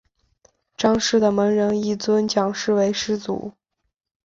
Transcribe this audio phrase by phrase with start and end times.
[0.75, 3.53] 章氏的门人亦尊蒋氏为师祖。